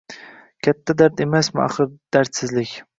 Katta 0.67 0.95
dard 1.03 1.23
emasmi 1.27 1.65
axir 1.67 1.93
dardsizlik. 2.19 2.79